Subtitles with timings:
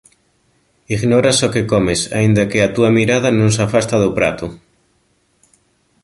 [0.95, 4.47] Ignoras o que comes aínda que a túa mirada non se afasta do prato.